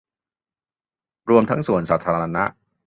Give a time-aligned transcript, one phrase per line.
[1.29, 2.43] รวมทั้งสวนสาธาณะ